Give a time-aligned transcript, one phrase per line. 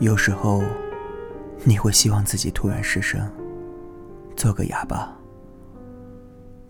[0.00, 0.62] 有时候，
[1.62, 3.20] 你会希望自己突然失声，
[4.34, 5.14] 做个哑巴。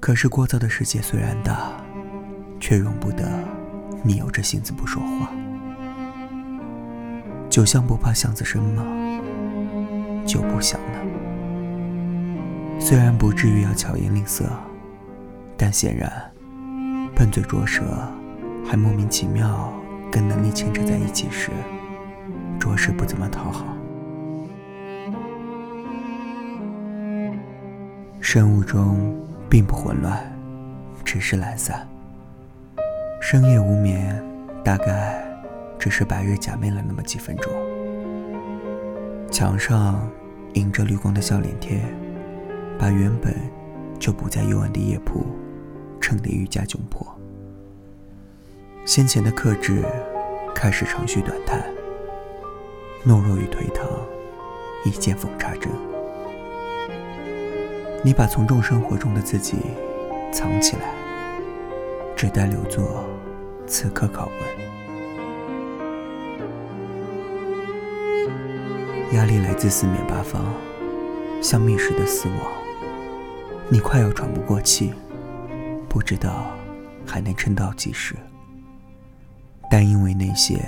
[0.00, 1.70] 可是聒噪的世界虽然大，
[2.58, 3.28] 却容不得
[4.02, 5.30] 你有这性子不说话。
[7.48, 8.84] 酒香不怕巷子深吗？
[10.26, 10.98] 就不想呢。
[12.80, 14.50] 虽然不至于要巧言令色，
[15.56, 16.10] 但显然，
[17.14, 17.84] 笨嘴拙舌，
[18.66, 19.72] 还莫名其妙
[20.10, 21.50] 跟能力牵扯在一起时，
[22.60, 23.64] 着实不怎么讨好。
[28.20, 30.22] 生物钟并不混乱，
[31.04, 31.88] 只是懒散。
[33.20, 34.22] 深夜无眠，
[34.62, 35.24] 大概
[35.78, 37.50] 只是白日假寐了那么几分钟。
[39.30, 40.08] 墙上
[40.54, 41.82] 映着绿光的笑脸贴。
[42.78, 43.34] 把原本
[43.98, 45.26] 就不再幽暗的夜铺
[46.00, 47.06] 衬得愈加窘迫。
[48.86, 49.84] 先前的克制
[50.54, 51.62] 开始长吁短叹，
[53.06, 53.86] 懦弱与颓唐
[54.84, 55.70] 一见缝插针。
[58.04, 59.56] 你把从众生活中的自己
[60.32, 60.94] 藏起来，
[62.16, 63.04] 只待留作
[63.66, 64.36] 此刻拷问。
[69.14, 70.44] 压力来自四面八方，
[71.42, 72.52] 像觅食的丝网。
[73.68, 74.92] 你快要喘不过气，
[75.88, 76.46] 不知道
[77.04, 78.14] 还能撑到几时。
[79.70, 80.58] 但因为那些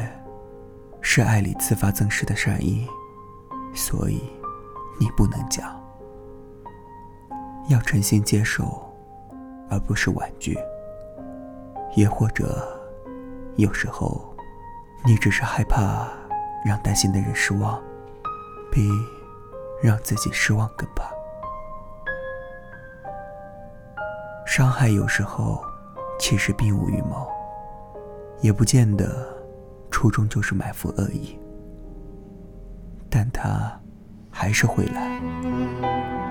[1.03, 2.87] 是爱里自发增实的善意，
[3.75, 4.23] 所以
[4.99, 5.79] 你不能讲。
[7.69, 8.83] 要诚心接受，
[9.69, 10.57] 而不是婉拒。
[11.95, 12.67] 也或者，
[13.57, 14.35] 有时候，
[15.05, 16.09] 你只是害怕
[16.65, 17.79] 让担心的人失望，
[18.71, 18.89] 比
[19.83, 21.05] 让自己失望更怕。
[24.47, 25.63] 伤害有时候
[26.19, 27.29] 其实并无预谋，
[28.41, 29.27] 也不见得
[30.03, 31.39] 初衷就是埋伏恶意，
[33.09, 33.73] 但他
[34.33, 35.23] 还是会来，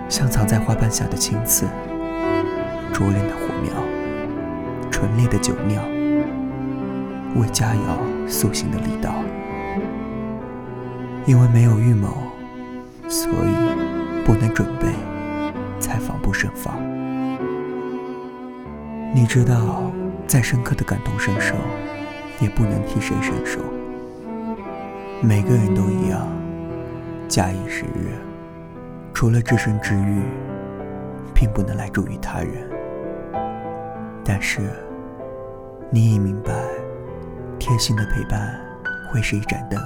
[0.10, 1.66] 像藏在花瓣下的青刺，
[2.92, 3.72] 灼人的火苗，
[4.92, 5.82] 纯烈的酒酿，
[7.40, 9.14] 为佳肴塑形的力道。
[11.26, 12.10] 因为没有预谋，
[13.08, 14.90] 所以不能准备，
[15.80, 16.78] 才防不胜防。
[19.16, 19.90] 你知道，
[20.28, 21.56] 再深刻的感同身受，
[22.42, 23.60] 也不能替谁伸手。
[25.22, 26.28] 每个人都一样，
[27.28, 28.18] 假以时日，
[29.14, 30.22] 除了置身之欲，
[31.34, 32.68] 并不能来助于他人。
[34.26, 34.62] 但是，
[35.92, 36.52] 你已明白，
[37.60, 38.60] 贴心的陪伴
[39.12, 39.80] 会是一盏灯，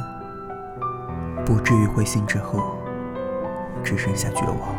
[1.46, 2.78] 不至于灰心之后，
[3.84, 4.76] 只剩下绝望。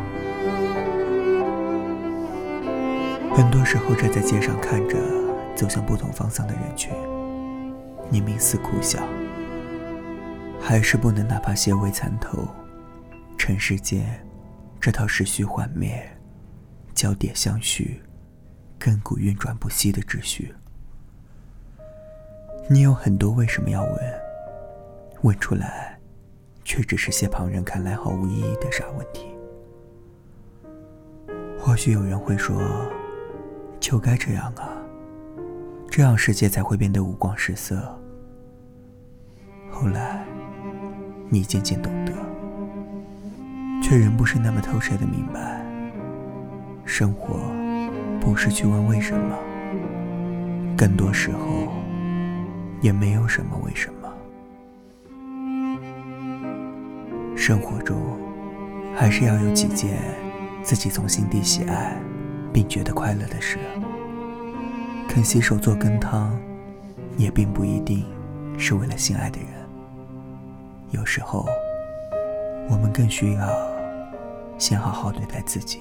[3.35, 4.97] 很多时候，站在街上看着
[5.55, 6.91] 走向不同方向的人群，
[8.09, 9.07] 你冥思苦想，
[10.61, 12.47] 还是不能哪怕些微参透
[13.37, 14.25] 尘世间
[14.79, 16.01] 这套时序幻灭、
[16.93, 18.01] 交叠相续、
[18.79, 20.53] 亘古运转不息的秩序。
[22.69, 23.97] 你有很多为什么要问，
[25.23, 25.99] 问出来，
[26.63, 29.27] 却只是些旁人看来毫无意义的傻问题。
[31.59, 32.61] 或许有人会说。
[33.79, 34.66] 就该这样啊，
[35.97, 37.75] 这样世界才会变得五光十色。
[39.67, 40.23] 后来，
[41.27, 42.13] 你渐渐懂得，
[43.81, 45.59] 却仍不是那么透彻的明白，
[46.85, 47.39] 生活
[48.21, 49.35] 不是去问为什么，
[50.77, 51.67] 更多时候
[52.79, 54.13] 也没有什么为什么。
[57.35, 57.97] 生活中，
[58.95, 59.97] 还是要有几件
[60.61, 61.97] 自己从心底喜爱。
[62.53, 63.59] 并觉得快乐的事，
[65.17, 66.31] 肯洗手做羹汤，
[67.17, 68.05] 也并不一定
[68.55, 69.49] 是为了心爱的人。
[70.91, 71.43] 有时候，
[72.69, 73.49] 我们更需要
[74.59, 75.79] 先好好对待自己。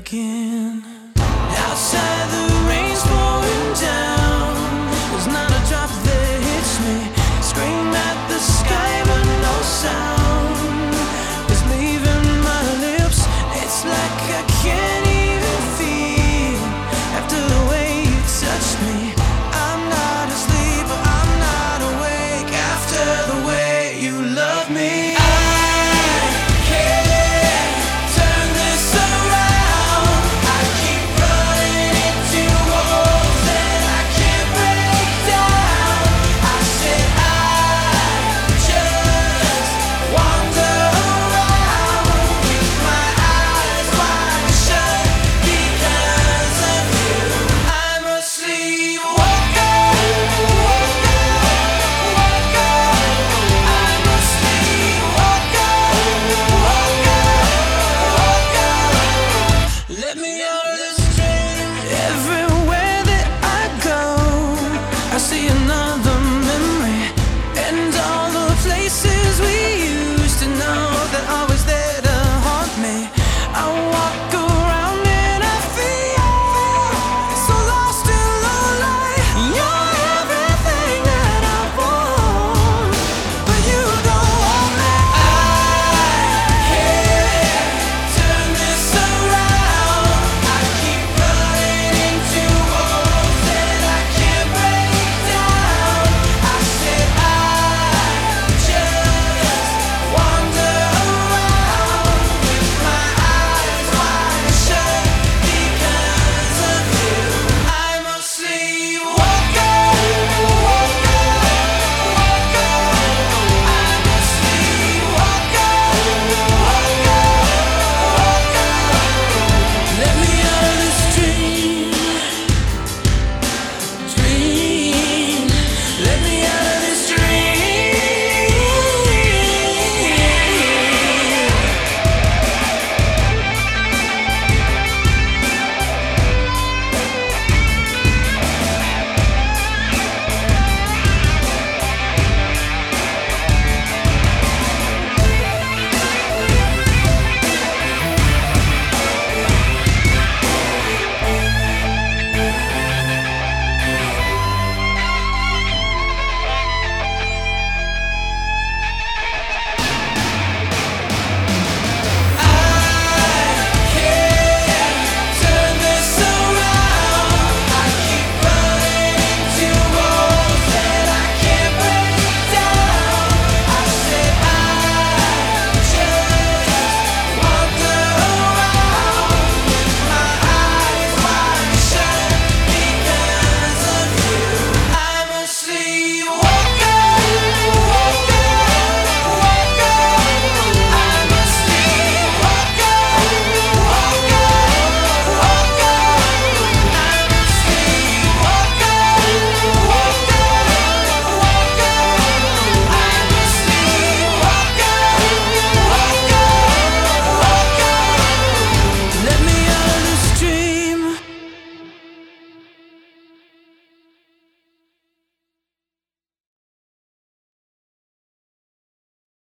[0.00, 0.89] Again.